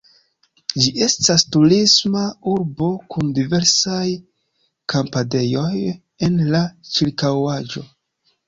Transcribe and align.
Ĝi 0.83 0.91
estas 1.07 1.43
turisma 1.55 2.23
urbo 2.53 2.89
kun 3.15 3.29
diversaj 3.41 4.07
kampadejoj 4.95 5.75
en 6.29 6.43
la 6.57 6.67
ĉirkaŭaĵo. 6.97 7.89